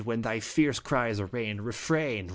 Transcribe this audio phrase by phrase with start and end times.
[0.05, 1.61] when thy fierce cries arraign.
[1.61, 2.27] Refrain